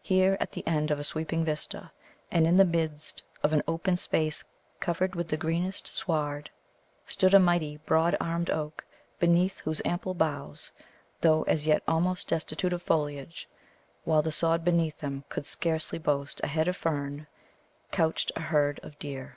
Here, 0.00 0.36
at 0.38 0.52
the 0.52 0.64
end 0.64 0.92
of 0.92 1.00
a 1.00 1.02
sweeping 1.02 1.44
vista, 1.44 1.90
and 2.30 2.46
in 2.46 2.56
the 2.56 2.64
midst 2.64 3.24
of 3.42 3.52
an 3.52 3.64
open 3.66 3.96
space 3.96 4.44
covered 4.78 5.16
with 5.16 5.26
the 5.26 5.36
greenest 5.36 5.88
sward, 5.88 6.50
stood 7.04 7.34
a 7.34 7.40
mighty 7.40 7.78
broad 7.78 8.16
armed 8.20 8.48
oak, 8.48 8.84
beneath 9.18 9.58
whose 9.58 9.82
ample 9.84 10.14
boughs, 10.14 10.70
though 11.20 11.42
as 11.48 11.66
yet 11.66 11.82
almost 11.88 12.28
destitute 12.28 12.72
of 12.72 12.84
foliage, 12.84 13.48
while 14.04 14.22
the 14.22 14.30
sod 14.30 14.64
beneath 14.64 14.98
them 14.98 15.24
could 15.28 15.44
scarcely 15.46 15.98
boast 15.98 16.40
a 16.44 16.46
head 16.46 16.68
of 16.68 16.76
fern, 16.76 17.26
couched 17.90 18.30
a 18.36 18.40
herd 18.40 18.78
of 18.84 18.96
deer. 19.00 19.36